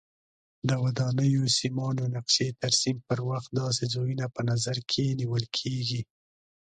د 0.67 0.69
ودانیو 0.83 1.43
سیمانو 1.59 2.03
نقشې 2.15 2.47
ترسیم 2.61 2.97
پر 3.07 3.19
وخت 3.29 3.49
داسې 3.61 3.83
ځایونه 3.93 4.25
په 4.35 4.41
نظر 4.49 4.77
کې 4.91 5.03
نیول 5.19 5.45
کېږي. 5.57 6.01